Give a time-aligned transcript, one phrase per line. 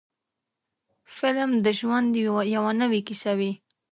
[1.17, 2.09] فلم د ژوند
[2.55, 3.51] یوه نوې کیسه وي.